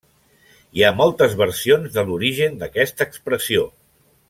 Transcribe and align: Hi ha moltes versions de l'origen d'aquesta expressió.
Hi 0.79 0.83
ha 0.83 0.89
moltes 1.01 1.35
versions 1.41 1.93
de 1.99 2.05
l'origen 2.09 2.57
d'aquesta 2.63 3.09
expressió. 3.11 3.69